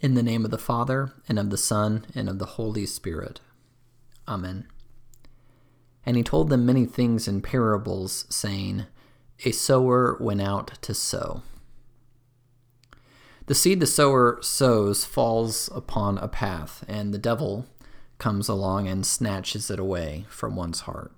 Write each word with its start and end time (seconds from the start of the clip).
In 0.00 0.14
the 0.14 0.22
name 0.22 0.46
of 0.46 0.50
the 0.50 0.56
Father, 0.56 1.12
and 1.28 1.38
of 1.38 1.50
the 1.50 1.58
Son, 1.58 2.06
and 2.14 2.26
of 2.26 2.38
the 2.38 2.46
Holy 2.46 2.86
Spirit. 2.86 3.40
Amen. 4.26 4.66
And 6.06 6.16
he 6.16 6.22
told 6.22 6.48
them 6.48 6.64
many 6.64 6.86
things 6.86 7.28
in 7.28 7.42
parables, 7.42 8.24
saying, 8.30 8.86
A 9.44 9.50
sower 9.50 10.16
went 10.18 10.40
out 10.40 10.78
to 10.80 10.94
sow. 10.94 11.42
The 13.44 13.54
seed 13.54 13.80
the 13.80 13.86
sower 13.86 14.38
sows 14.40 15.04
falls 15.04 15.68
upon 15.74 16.16
a 16.16 16.28
path, 16.28 16.82
and 16.88 17.12
the 17.12 17.18
devil 17.18 17.66
comes 18.16 18.48
along 18.48 18.88
and 18.88 19.04
snatches 19.04 19.70
it 19.70 19.78
away 19.78 20.24
from 20.30 20.56
one's 20.56 20.80
heart. 20.80 21.12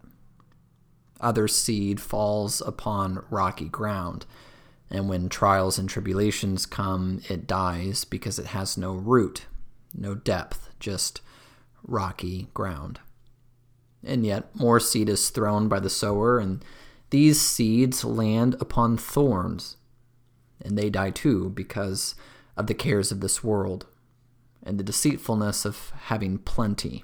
Other 1.20 1.46
seed 1.46 2.00
falls 2.00 2.60
upon 2.60 3.24
rocky 3.30 3.68
ground 3.68 4.26
and 4.92 5.08
when 5.08 5.30
trials 5.30 5.78
and 5.78 5.88
tribulations 5.88 6.66
come, 6.66 7.22
it 7.30 7.46
dies 7.46 8.04
because 8.04 8.38
it 8.38 8.46
has 8.46 8.76
no 8.76 8.92
root, 8.92 9.46
no 9.94 10.14
depth, 10.14 10.68
just 10.78 11.22
rocky 11.82 12.48
ground. 12.52 13.00
And 14.04 14.26
yet, 14.26 14.54
more 14.54 14.78
seed 14.78 15.08
is 15.08 15.30
thrown 15.30 15.68
by 15.68 15.80
the 15.80 15.88
sower, 15.88 16.38
and 16.38 16.62
these 17.08 17.40
seeds 17.40 18.04
land 18.04 18.54
upon 18.60 18.98
thorns, 18.98 19.78
and 20.60 20.76
they 20.76 20.90
die 20.90 21.10
too 21.10 21.48
because 21.48 22.14
of 22.54 22.66
the 22.66 22.74
cares 22.74 23.10
of 23.10 23.20
this 23.20 23.42
world 23.42 23.86
and 24.62 24.78
the 24.78 24.84
deceitfulness 24.84 25.64
of 25.64 25.90
having 26.02 26.36
plenty. 26.36 27.02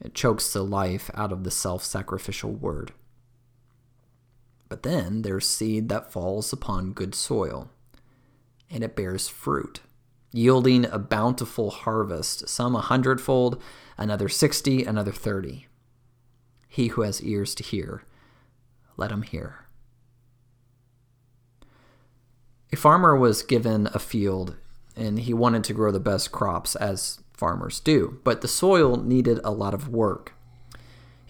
It 0.00 0.14
chokes 0.14 0.52
the 0.52 0.62
life 0.62 1.10
out 1.14 1.32
of 1.32 1.42
the 1.42 1.50
self 1.50 1.82
sacrificial 1.82 2.52
word. 2.52 2.92
But 4.70 4.84
then 4.84 5.22
there's 5.22 5.48
seed 5.48 5.88
that 5.90 6.12
falls 6.12 6.52
upon 6.52 6.92
good 6.92 7.14
soil, 7.14 7.70
and 8.70 8.84
it 8.84 8.94
bears 8.94 9.28
fruit, 9.28 9.80
yielding 10.32 10.84
a 10.84 10.98
bountiful 10.98 11.70
harvest, 11.70 12.48
some 12.48 12.76
a 12.76 12.80
hundredfold, 12.80 13.60
another 13.98 14.28
sixty, 14.28 14.84
another 14.84 15.10
thirty. 15.12 15.66
He 16.68 16.86
who 16.86 17.02
has 17.02 17.20
ears 17.20 17.54
to 17.56 17.64
hear, 17.64 18.04
let 18.96 19.10
him 19.10 19.22
hear. 19.22 19.66
A 22.72 22.76
farmer 22.76 23.16
was 23.16 23.42
given 23.42 23.88
a 23.92 23.98
field, 23.98 24.54
and 24.94 25.18
he 25.18 25.34
wanted 25.34 25.64
to 25.64 25.74
grow 25.74 25.90
the 25.90 25.98
best 25.98 26.30
crops, 26.30 26.76
as 26.76 27.18
farmers 27.32 27.80
do, 27.80 28.20
but 28.22 28.40
the 28.40 28.46
soil 28.46 28.94
needed 28.96 29.40
a 29.42 29.50
lot 29.50 29.74
of 29.74 29.88
work. 29.88 30.34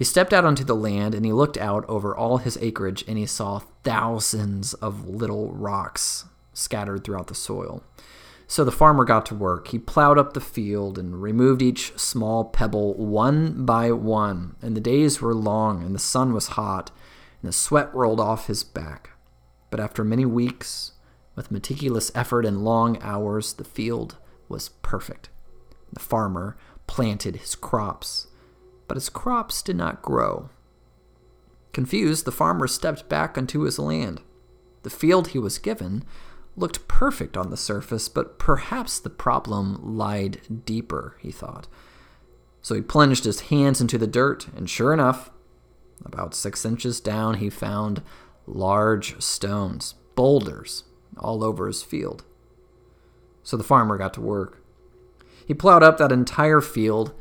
He 0.01 0.05
stepped 0.05 0.33
out 0.33 0.47
onto 0.47 0.65
the 0.65 0.75
land 0.75 1.15
and 1.15 1.27
he 1.27 1.33
looked 1.35 1.59
out 1.59 1.85
over 1.87 2.17
all 2.17 2.39
his 2.39 2.57
acreage 2.63 3.05
and 3.07 3.19
he 3.19 3.27
saw 3.27 3.59
thousands 3.85 4.73
of 4.73 5.07
little 5.07 5.53
rocks 5.53 6.25
scattered 6.55 7.05
throughout 7.05 7.27
the 7.27 7.35
soil. 7.35 7.85
So 8.47 8.65
the 8.65 8.73
farmer 8.73 9.05
got 9.05 9.27
to 9.27 9.35
work. 9.35 9.69
He 9.69 9.79
plowed 9.79 10.17
up 10.17 10.33
the 10.33 10.41
field 10.41 10.97
and 10.97 11.21
removed 11.21 11.61
each 11.61 11.99
small 11.99 12.47
pebble 12.47 12.95
one 12.95 13.67
by 13.67 13.93
one. 13.93 14.57
And 14.63 14.75
the 14.75 14.81
days 14.81 15.21
were 15.21 15.35
long 15.35 15.83
and 15.85 15.95
the 15.95 15.99
sun 15.99 16.33
was 16.33 16.47
hot 16.57 16.91
and 17.43 17.51
the 17.51 17.53
sweat 17.53 17.95
rolled 17.95 18.21
off 18.21 18.47
his 18.47 18.65
back. 18.65 19.11
But 19.69 19.81
after 19.81 20.03
many 20.03 20.25
weeks, 20.25 20.93
with 21.37 21.51
meticulous 21.51 22.11
effort 22.15 22.47
and 22.47 22.65
long 22.65 22.97
hours, 23.03 23.53
the 23.53 23.65
field 23.65 24.17
was 24.49 24.71
perfect. 24.81 25.29
The 25.93 26.01
farmer 26.01 26.57
planted 26.87 27.37
his 27.37 27.55
crops 27.55 28.29
but 28.91 28.97
his 28.97 29.09
crops 29.09 29.63
did 29.63 29.77
not 29.77 30.03
grow. 30.03 30.51
Confused, 31.73 32.25
the 32.25 32.33
farmer 32.33 32.67
stepped 32.67 33.09
back 33.09 33.39
onto 33.39 33.61
his 33.61 33.79
land. 33.79 34.21
The 34.83 34.91
field 34.91 35.29
he 35.29 35.39
was 35.39 35.61
given 35.61 36.03
looked 36.57 36.89
perfect 36.89 37.37
on 37.37 37.51
the 37.51 37.57
surface, 37.57 38.09
but 38.09 38.41
perhaps 38.41 38.99
the 38.99 39.09
problem 39.09 39.79
lied 39.97 40.65
deeper, 40.65 41.17
he 41.21 41.31
thought. 41.31 41.69
So 42.63 42.75
he 42.75 42.81
plunged 42.81 43.23
his 43.23 43.43
hands 43.43 43.81
into 43.81 43.97
the 43.97 44.09
dirt, 44.09 44.49
and 44.57 44.69
sure 44.69 44.93
enough, 44.93 45.31
about 46.05 46.35
six 46.35 46.65
inches 46.65 46.99
down, 46.99 47.35
he 47.35 47.49
found 47.49 48.03
large 48.45 49.23
stones, 49.23 49.95
boulders, 50.17 50.83
all 51.17 51.45
over 51.45 51.69
his 51.69 51.85
field. 51.85 52.25
So 53.45 53.57
the 53.57 53.63
farmer 53.63 53.97
got 53.97 54.15
to 54.15 54.21
work. 54.21 54.65
He 55.47 55.55
plowed 55.55 55.85
up 55.85 55.99
that 55.99 56.11
entire 56.11 56.61
field 56.61 57.15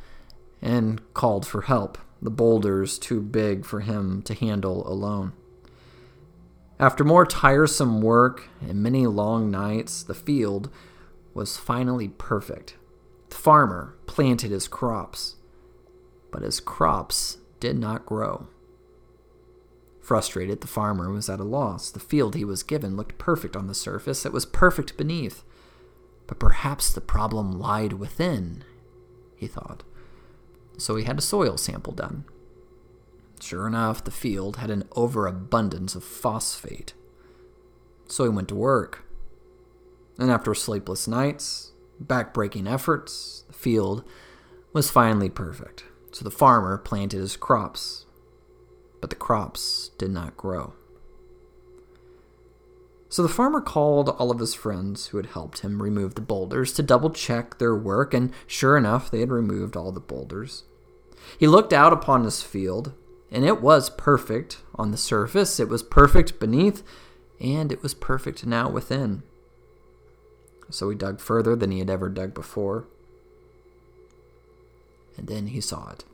and 0.62 1.02
called 1.14 1.46
for 1.46 1.62
help, 1.62 1.97
the 2.22 2.30
boulders 2.30 3.00
too 3.00 3.22
big 3.22 3.66
for 3.66 3.81
him 3.81 4.22
to 4.24 4.34
handle 4.34 4.88
alone. 4.88 5.34
After 6.80 7.03
more 7.03 7.25
tiresome 7.25 8.02
work 8.02 8.47
and 8.62 8.81
many 8.81 9.06
long 9.06 9.52
nights, 9.52 10.03
the 10.03 10.14
field 10.14 10.69
was 11.34 11.58
finally 11.58 12.08
perfect. 12.08 12.75
The 13.30 13.36
farmer 13.36 13.96
planted 14.06 14.52
his 14.52 14.68
crops, 14.68 15.36
but 16.31 16.42
his 16.42 16.59
crops 16.59 17.38
did 17.59 17.78
not 17.78 18.06
grow. 18.06 18.48
Frustrated, 20.02 20.62
the 20.62 20.68
farmer 20.68 21.12
was 21.12 21.30
at 21.30 21.40
a 21.40 21.44
loss. 21.44 21.92
The 21.92 22.00
field 22.00 22.34
he 22.34 22.46
was 22.46 22.64
given 22.64 22.96
looked 22.96 23.18
perfect 23.18 23.56
on 23.56 23.68
the 23.68 23.75
surface, 23.75 24.25
it 24.25 24.34
was 24.34 24.46
perfect 24.46 24.98
beneath. 24.98 25.44
But 26.28 26.40
perhaps 26.40 26.92
the 26.92 27.02
problem 27.02 27.52
lied 27.52 27.94
within, 27.94 28.64
he 29.36 29.48
thought 29.48 29.84
so 30.81 30.95
he 30.95 31.03
had 31.03 31.17
a 31.17 31.22
soil 31.22 31.57
sample 31.57 31.94
done. 31.94 32.25
Sure 33.40 33.67
enough, 33.67 34.03
the 34.03 34.12
field 34.12 34.57
had 34.57 34.69
an 34.69 34.84
overabundance 34.95 35.95
of 35.95 36.03
phosphate. 36.03 36.94
So 38.07 38.23
he 38.23 38.29
went 38.29 38.50
to 38.50 38.56
work. 38.56 39.06
And 40.18 40.29
after 40.29 40.53
sleepless 40.53 41.07
nights, 41.07 41.72
back-breaking 42.00 42.68
efforts, 42.68 43.45
the 43.47 43.53
field 43.53 44.03
was 44.73 44.91
finally 44.91 45.29
perfect. 45.29 45.85
So 46.12 46.23
the 46.23 46.31
farmer 46.31 46.78
planted 46.78 47.19
his 47.19 47.38
crops, 47.38 48.06
but 49.00 49.09
the 49.09 49.16
crops 49.16 49.91
did 49.97 50.12
not 50.12 50.35
grow. 50.35 50.73
So 53.07 53.23
the 53.23 53.29
farmer 53.29 53.62
called 53.62 54.09
all 54.09 54.29
of 54.29 54.39
his 54.39 54.53
friends 54.53 55.07
who 55.07 55.18
had 55.18 55.28
helped 55.28 55.59
him 55.59 55.81
remove 55.81 56.16
the 56.16 56.22
boulders 56.22 56.73
to 56.73 56.84
double 56.84 57.09
check 57.09 57.57
their 57.57 57.75
work, 57.75 58.13
and 58.13 58.31
sure 58.45 58.78
enough, 58.78 59.09
they 59.09 59.22
had 59.22 59.31
removed 59.31 59.75
all 59.75 59.91
the 59.91 60.00
boulders. 60.00 60.63
He 61.38 61.47
looked 61.47 61.74
out 61.74 61.94
upon 61.94 62.24
his 62.24 62.41
field, 62.41 62.94
and 63.31 63.46
it 63.46 63.62
was 63.62 63.90
perfect 63.90 64.62
on 64.75 64.91
the 64.91 64.97
surface, 64.97 65.59
it 65.59 65.69
was 65.69 65.84
perfect 65.84 66.40
beneath, 66.40 66.84
and 67.40 67.72
it 67.72 67.81
was 67.84 67.94
perfect 67.94 68.46
now 68.46 68.69
within. 68.69 69.24
So 70.69 70.90
he 70.90 70.96
dug 70.96 71.19
further 71.19 71.56
than 71.56 71.72
he 71.72 71.80
had 71.80 71.90
ever 71.90 72.09
dug 72.09 72.34
before. 72.34 72.85
And 75.18 75.28
then 75.28 75.47
he 75.47 75.62
saw 75.62 75.91
it. 75.91 76.06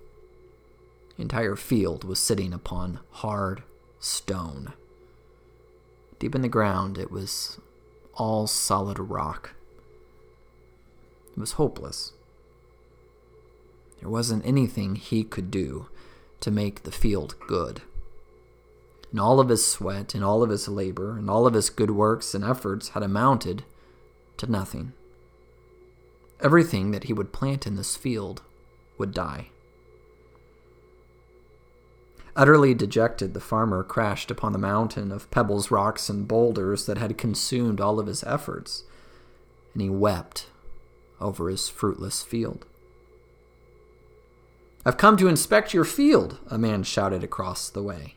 The 1.16 1.22
entire 1.22 1.55
field 1.55 2.03
was 2.03 2.19
sitting 2.19 2.53
upon 2.53 2.99
hard 3.11 3.63
stone. 3.99 4.73
Deep 6.19 6.35
in 6.35 6.41
the 6.41 6.49
ground, 6.49 6.97
it 6.97 7.11
was 7.11 7.59
all 8.13 8.47
solid 8.47 8.99
rock. 8.99 9.51
It 11.31 11.39
was 11.39 11.53
hopeless. 11.53 12.13
There 14.00 14.09
wasn't 14.09 14.45
anything 14.45 14.95
he 14.95 15.23
could 15.23 15.50
do 15.50 15.88
to 16.41 16.51
make 16.51 16.83
the 16.83 16.91
field 16.91 17.35
good. 17.47 17.81
And 19.11 19.19
all 19.19 19.39
of 19.39 19.50
his 19.50 19.66
sweat 19.66 20.13
and 20.13 20.23
all 20.23 20.44
of 20.44 20.50
his 20.50 20.67
labor 20.67 21.17
and 21.17 21.29
all 21.29 21.47
of 21.47 21.53
his 21.53 21.69
good 21.69 21.91
works 21.91 22.35
and 22.35 22.44
efforts 22.44 22.89
had 22.89 23.03
amounted 23.03 23.63
to 24.38 24.51
nothing. 24.51 24.94
Everything 26.41 26.91
that 26.91 27.05
he 27.05 27.13
would 27.13 27.31
plant 27.31 27.66
in 27.66 27.75
this 27.75 27.95
field 27.95 28.41
would 28.97 29.13
die. 29.13 29.50
Utterly 32.35 32.73
dejected, 32.73 33.34
the 33.34 33.39
farmer 33.39 33.81
crashed 33.81 34.29
upon 34.29 34.51
the 34.51 34.59
mountain 34.59 35.09
of 35.11 35.31
pebbles, 35.31 35.72
rocks, 35.72 36.09
and 36.09 36.28
boulders 36.28 36.85
that 36.85 36.97
had 36.97 37.17
consumed 37.17 37.79
all 37.79 37.97
of 37.97 38.07
his 38.07 38.25
efforts, 38.25 38.84
and 39.73 39.81
he 39.81 39.89
wept 39.89 40.47
over 41.22 41.47
his 41.47 41.69
fruitless 41.69 42.22
field. 42.22 42.66
I've 44.87 44.97
come 44.97 45.17
to 45.17 45.28
inspect 45.28 45.73
your 45.73 45.84
field, 45.84 46.37
a 46.47 46.59
man 46.59 46.84
shouted 46.84 47.23
across 47.23 47.70
the 47.70 47.82
way. 47.82 48.16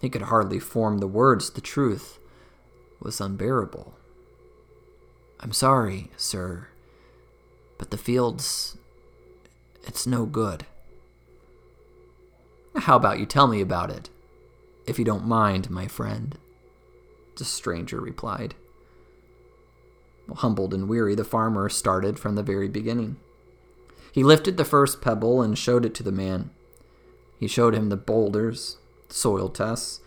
He 0.00 0.08
could 0.08 0.22
hardly 0.22 0.58
form 0.58 0.98
the 0.98 1.06
words. 1.06 1.50
The 1.50 1.60
truth 1.60 2.18
was 3.00 3.20
unbearable. 3.20 3.94
I'm 5.40 5.52
sorry, 5.52 6.10
sir, 6.16 6.68
but 7.76 7.90
the 7.90 7.98
field's. 7.98 8.78
it's 9.86 10.06
no 10.06 10.24
good. 10.24 10.64
How 12.76 12.96
about 12.96 13.18
you 13.18 13.26
tell 13.26 13.46
me 13.46 13.60
about 13.60 13.90
it, 13.90 14.08
if 14.86 14.98
you 14.98 15.04
don't 15.04 15.26
mind, 15.26 15.68
my 15.68 15.86
friend? 15.86 16.38
The 17.36 17.44
stranger 17.44 18.00
replied. 18.00 18.54
Humbled 20.36 20.72
and 20.72 20.88
weary, 20.88 21.14
the 21.14 21.24
farmer 21.24 21.68
started 21.68 22.18
from 22.18 22.36
the 22.36 22.42
very 22.42 22.68
beginning. 22.68 23.16
He 24.14 24.22
lifted 24.22 24.56
the 24.56 24.64
first 24.64 25.02
pebble 25.02 25.42
and 25.42 25.58
showed 25.58 25.84
it 25.84 25.92
to 25.96 26.04
the 26.04 26.12
man. 26.12 26.50
He 27.40 27.48
showed 27.48 27.74
him 27.74 27.88
the 27.88 27.96
boulders, 27.96 28.76
the 29.08 29.14
soil 29.14 29.48
tests. 29.48 30.02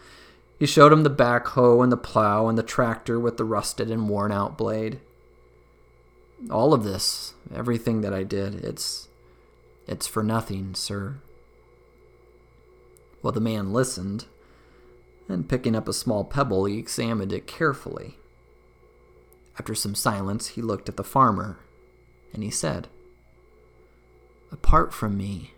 He 0.57 0.65
showed 0.65 0.93
him 0.93 1.03
the 1.03 1.09
backhoe 1.09 1.83
and 1.83 1.91
the 1.91 1.97
plow 1.97 2.47
and 2.47 2.57
the 2.57 2.63
tractor 2.63 3.19
with 3.19 3.35
the 3.35 3.43
rusted 3.43 3.91
and 3.91 4.07
worn 4.07 4.31
out 4.31 4.57
blade. 4.57 5.01
All 6.49 6.73
of 6.73 6.85
this, 6.85 7.33
everything 7.53 7.99
that 7.99 8.13
I 8.13 8.23
did, 8.23 8.63
it's 8.63 9.09
it's 9.87 10.07
for 10.07 10.23
nothing, 10.23 10.73
sir. 10.73 11.17
Well, 13.21 13.33
the 13.33 13.41
man 13.41 13.73
listened, 13.73 14.23
and 15.27 15.49
picking 15.49 15.75
up 15.75 15.89
a 15.89 15.93
small 15.93 16.23
pebble, 16.23 16.63
he 16.63 16.77
examined 16.77 17.33
it 17.33 17.45
carefully. 17.45 18.15
After 19.59 19.75
some 19.75 19.95
silence, 19.95 20.47
he 20.47 20.61
looked 20.61 20.87
at 20.87 20.95
the 20.95 21.03
farmer, 21.03 21.59
and 22.33 22.41
he 22.41 22.49
said, 22.49 22.87
Apart 24.51 24.93
from 24.93 25.17
me, 25.17 25.53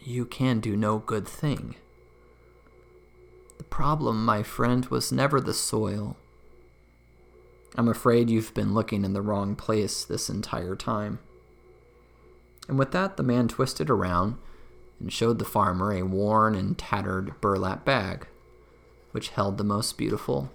you 0.00 0.24
can 0.24 0.60
do 0.60 0.76
no 0.76 0.98
good 0.98 1.26
thing. 1.26 1.74
The 3.58 3.64
problem, 3.64 4.24
my 4.24 4.42
friend, 4.42 4.86
was 4.86 5.12
never 5.12 5.40
the 5.40 5.54
soil. 5.54 6.16
I'm 7.74 7.88
afraid 7.88 8.30
you've 8.30 8.54
been 8.54 8.72
looking 8.72 9.04
in 9.04 9.12
the 9.12 9.22
wrong 9.22 9.56
place 9.56 10.04
this 10.04 10.30
entire 10.30 10.76
time. 10.76 11.18
And 12.68 12.78
with 12.78 12.92
that, 12.92 13.16
the 13.16 13.22
man 13.22 13.48
twisted 13.48 13.90
around 13.90 14.36
and 14.98 15.12
showed 15.12 15.38
the 15.38 15.44
farmer 15.44 15.92
a 15.92 16.02
worn 16.02 16.54
and 16.54 16.78
tattered 16.78 17.40
burlap 17.40 17.84
bag, 17.84 18.26
which 19.10 19.30
held 19.30 19.58
the 19.58 19.64
most 19.64 19.98
beautiful, 19.98 20.50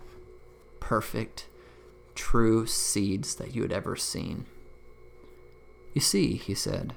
perfect, 0.79 1.47
true 2.15 2.65
seeds 2.65 3.35
that 3.35 3.55
you 3.55 3.61
had 3.61 3.71
ever 3.71 3.95
seen. 3.95 4.45
You 5.93 6.01
see, 6.01 6.35
he 6.35 6.55
said, 6.55 6.93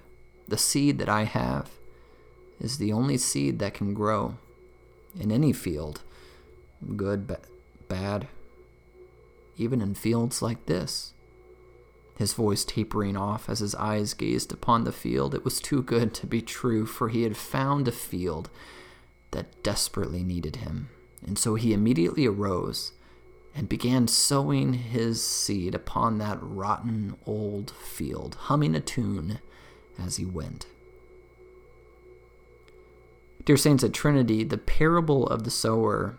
the 0.48 0.58
seed 0.58 0.98
that 0.98 1.08
I 1.08 1.24
have 1.24 1.70
is 2.60 2.78
the 2.78 2.92
only 2.92 3.16
seed 3.16 3.58
that 3.58 3.74
can 3.74 3.94
grow 3.94 4.36
in 5.18 5.30
any 5.30 5.52
field, 5.52 6.02
good, 6.96 7.26
ba- 7.26 7.40
bad, 7.88 8.28
even 9.56 9.80
in 9.80 9.94
fields 9.94 10.42
like 10.42 10.66
this. 10.66 11.12
His 12.16 12.32
voice 12.32 12.64
tapering 12.64 13.16
off 13.16 13.48
as 13.48 13.58
his 13.58 13.74
eyes 13.74 14.14
gazed 14.14 14.52
upon 14.52 14.84
the 14.84 14.92
field. 14.92 15.34
It 15.34 15.44
was 15.44 15.60
too 15.60 15.82
good 15.82 16.14
to 16.14 16.26
be 16.26 16.40
true, 16.40 16.86
for 16.86 17.08
he 17.08 17.22
had 17.22 17.36
found 17.36 17.88
a 17.88 17.92
field 17.92 18.50
that 19.32 19.62
desperately 19.64 20.22
needed 20.22 20.56
him. 20.56 20.90
And 21.26 21.38
so 21.38 21.56
he 21.56 21.72
immediately 21.72 22.26
arose 22.26 22.92
and 23.54 23.68
began 23.68 24.06
sowing 24.06 24.74
his 24.74 25.24
seed 25.24 25.74
upon 25.74 26.18
that 26.18 26.38
rotten 26.40 27.16
old 27.26 27.70
field, 27.70 28.36
humming 28.42 28.74
a 28.74 28.80
tune 28.80 29.40
as 29.98 30.16
he 30.16 30.24
went. 30.24 30.66
Dear 33.44 33.56
Saints 33.56 33.84
at 33.84 33.92
Trinity, 33.92 34.42
the 34.42 34.56
parable 34.56 35.26
of 35.26 35.44
the 35.44 35.50
sower, 35.50 36.18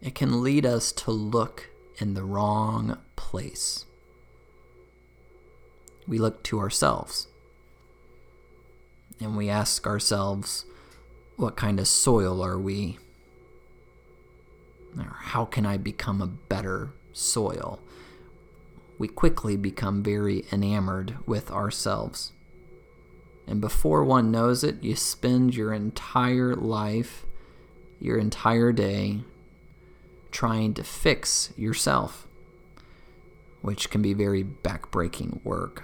it 0.00 0.14
can 0.14 0.42
lead 0.42 0.66
us 0.66 0.90
to 0.92 1.12
look 1.12 1.70
in 1.98 2.14
the 2.14 2.24
wrong 2.24 2.98
place. 3.14 3.84
We 6.06 6.18
look 6.18 6.42
to 6.44 6.58
ourselves 6.58 7.28
and 9.20 9.36
we 9.36 9.48
ask 9.48 9.86
ourselves, 9.86 10.64
what 11.36 11.56
kind 11.56 11.78
of 11.78 11.86
soil 11.86 12.42
are 12.42 12.58
we? 12.58 12.98
Or 14.98 15.16
how 15.20 15.44
can 15.44 15.64
I 15.64 15.76
become 15.76 16.20
a 16.20 16.26
better 16.26 16.92
soil? 17.12 17.80
We 19.02 19.08
quickly 19.08 19.56
become 19.56 20.04
very 20.04 20.44
enamored 20.52 21.16
with 21.26 21.50
ourselves. 21.50 22.30
And 23.48 23.60
before 23.60 24.04
one 24.04 24.30
knows 24.30 24.62
it, 24.62 24.84
you 24.84 24.94
spend 24.94 25.56
your 25.56 25.72
entire 25.72 26.54
life, 26.54 27.26
your 27.98 28.16
entire 28.16 28.70
day, 28.70 29.22
trying 30.30 30.74
to 30.74 30.84
fix 30.84 31.52
yourself, 31.56 32.28
which 33.60 33.90
can 33.90 34.02
be 34.02 34.14
very 34.14 34.44
backbreaking 34.44 35.44
work. 35.44 35.82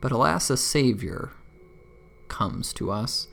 But 0.00 0.10
alas, 0.10 0.48
a 0.48 0.56
Savior 0.56 1.32
comes 2.28 2.72
to 2.72 2.90
us 2.90 3.28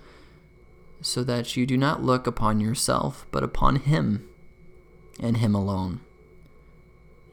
so 1.00 1.24
that 1.24 1.56
you 1.56 1.66
do 1.66 1.78
not 1.78 2.04
look 2.04 2.28
upon 2.28 2.60
yourself, 2.60 3.26
but 3.32 3.44
upon 3.44 3.78
Him 3.78 4.28
and 5.22 5.38
Him 5.38 5.56
alone, 5.56 6.02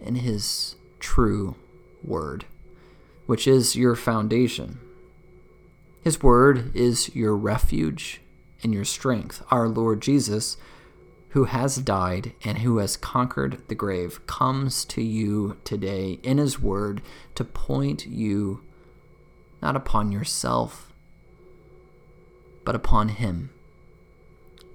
in 0.00 0.16
His 0.16 0.76
true 1.00 1.56
Word, 2.02 2.44
which 3.26 3.46
is 3.46 3.76
your 3.76 3.94
foundation. 3.94 4.78
His 6.02 6.22
Word 6.22 6.74
is 6.74 7.14
your 7.14 7.36
refuge 7.36 8.20
and 8.62 8.72
your 8.72 8.84
strength. 8.84 9.42
Our 9.50 9.68
Lord 9.68 10.00
Jesus, 10.00 10.56
who 11.30 11.44
has 11.44 11.76
died 11.76 12.32
and 12.44 12.58
who 12.58 12.78
has 12.78 12.96
conquered 12.96 13.60
the 13.68 13.74
grave, 13.74 14.26
comes 14.26 14.84
to 14.86 15.02
you 15.02 15.56
today 15.64 16.18
in 16.22 16.38
His 16.38 16.60
Word 16.60 17.02
to 17.34 17.44
point 17.44 18.06
you 18.06 18.62
not 19.60 19.76
upon 19.76 20.12
yourself, 20.12 20.92
but 22.64 22.74
upon 22.74 23.08
Him 23.08 23.50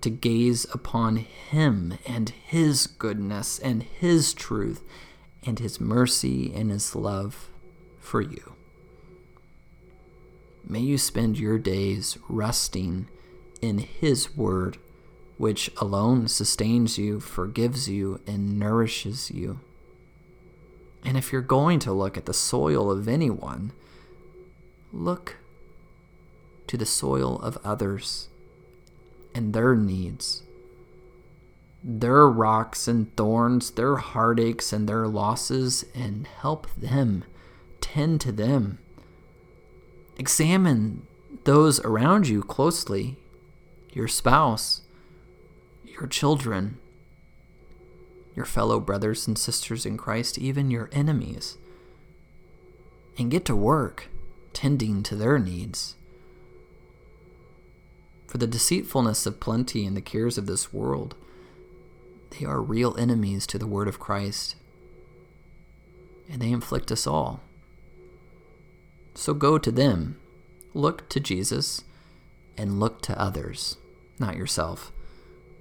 to 0.04 0.10
gaze 0.10 0.66
upon 0.74 1.16
Him 1.16 1.98
and 2.06 2.30
His 2.30 2.88
goodness 2.88 3.58
and 3.58 3.84
His 3.84 4.34
truth 4.34 4.84
and 5.46 5.60
His 5.60 5.80
mercy 5.80 6.54
and 6.54 6.72
His 6.72 6.96
love 6.96 7.50
for 8.00 8.22
you. 8.22 8.54
May 10.68 10.80
you 10.80 10.98
spend 10.98 11.38
your 11.38 11.60
days 11.60 12.18
resting 12.30 13.08
in 13.62 13.80
His 13.80 14.36
Word, 14.36 14.78
which 15.38 15.70
alone 15.78 16.28
sustains 16.28 16.98
you, 16.98 17.20
forgives 17.20 17.90
you, 17.90 18.22
and 18.26 18.58
nourishes 18.58 19.30
you. 19.30 19.60
And 21.06 21.18
if 21.18 21.34
you're 21.34 21.42
going 21.42 21.80
to 21.80 21.92
look 21.92 22.18
at 22.18 22.26
the 22.26 22.34
soil 22.34 22.90
of 22.90 23.08
anyone, 23.08 23.74
look 24.94 25.38
to 26.68 26.78
the 26.78 26.86
soil 26.86 27.40
of 27.40 27.58
others 27.64 28.30
and 29.36 29.54
their 29.54 29.76
needs. 29.76 30.44
Their 31.84 32.28
rocks 32.28 32.88
and 32.88 33.14
thorns, 33.18 33.72
their 33.72 33.98
heartaches 33.98 34.72
and 34.72 34.88
their 34.88 35.08
losses, 35.08 35.84
and 35.94 36.26
help 36.26 36.68
them, 36.76 37.26
tend 37.82 38.22
to 38.22 38.32
them. 38.32 38.80
Examine 40.18 41.06
those 41.44 41.80
around 41.82 42.28
you 42.28 42.42
closely 42.42 43.18
your 43.92 44.08
spouse, 44.08 44.82
your 45.86 46.08
children, 46.08 46.78
your 48.36 48.46
fellow 48.46 48.80
brothers 48.80 49.28
and 49.28 49.38
sisters 49.38 49.86
in 49.86 49.98
Christ, 49.98 50.38
even 50.38 50.72
your 50.72 50.90
enemies, 50.92 51.58
and 53.18 53.30
get 53.30 53.46
to 53.46 53.56
work 53.56 54.08
tending 54.54 55.04
to 55.04 55.16
their 55.16 55.38
needs. 55.38 55.96
For 58.28 58.38
the 58.38 58.48
deceitfulness 58.48 59.26
of 59.28 59.40
plenty 59.40 59.86
and 59.86 59.96
the 59.96 60.02
cares 60.02 60.38
of 60.38 60.48
this 60.48 60.74
world, 60.74 61.16
they 62.40 62.46
are 62.46 62.62
real 62.62 62.96
enemies 62.98 63.46
to 63.48 63.58
the 63.58 63.68
word 63.68 63.88
of 63.88 64.00
Christ, 64.00 64.56
and 66.30 66.42
they 66.42 66.52
inflict 66.52 66.92
us 66.92 67.06
all. 67.06 67.42
So 69.16 69.34
go 69.34 69.58
to 69.58 69.72
them, 69.72 70.20
look 70.74 71.08
to 71.10 71.20
Jesus, 71.20 71.84
and 72.58 72.80
look 72.80 73.02
to 73.04 73.20
others, 73.20 73.78
not 74.20 74.36
yourself, 74.36 74.92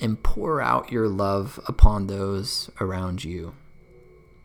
and 0.00 0.22
pour 0.22 0.60
out 0.60 0.92
your 0.92 1.08
love 1.08 1.60
upon 1.66 2.06
those 2.06 2.70
around 2.80 3.24
you. 3.24 3.54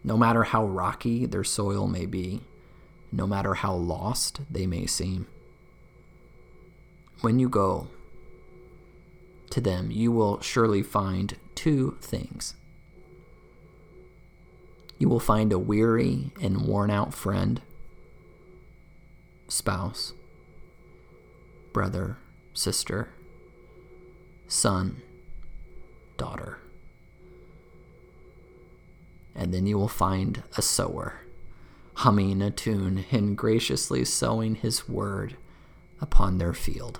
No 0.04 0.18
matter 0.18 0.44
how 0.44 0.66
rocky 0.66 1.26
their 1.26 1.44
soil 1.44 1.88
may 1.88 2.06
be, 2.06 2.42
no 3.12 3.26
matter 3.26 3.56
how 3.56 3.74
lost 3.74 4.42
they 4.50 4.68
may 4.68 4.86
seem. 4.86 5.28
When 7.22 7.40
you 7.40 7.50
go, 7.50 7.88
to 9.52 9.62
them, 9.62 9.92
you 9.92 10.12
will 10.12 10.42
surely 10.42 10.84
find 10.84 11.38
two 11.56 11.98
things. 12.02 12.56
You 15.00 15.10
will 15.10 15.20
find 15.20 15.54
a 15.54 15.60
weary 15.60 16.32
and 16.42 16.66
worn 16.66 16.90
out 16.90 17.14
friend, 17.14 17.62
spouse, 19.48 20.14
brother, 21.72 22.18
sister, 22.54 23.10
son, 24.48 25.02
daughter. 26.18 26.58
And 29.36 29.54
then 29.54 29.68
you 29.68 29.78
will 29.78 29.88
find 29.88 30.42
a 30.58 30.64
sower, 30.64 31.22
humming 31.94 32.42
a 32.42 32.50
tune 32.50 33.06
and 33.12 33.38
graciously 33.38 34.04
sowing 34.04 34.56
his 34.56 34.90
word 34.90 35.38
upon 36.02 36.40
their 36.40 36.54
field. 36.54 37.00